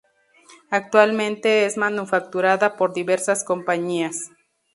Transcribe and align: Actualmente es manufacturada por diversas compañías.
Actualmente 0.71 1.65
es 1.67 1.77
manufacturada 1.77 2.75
por 2.75 2.91
diversas 2.91 3.43
compañías. 3.43 4.31